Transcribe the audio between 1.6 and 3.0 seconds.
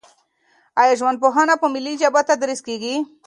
په ملي ژبه تدریس کیږي؟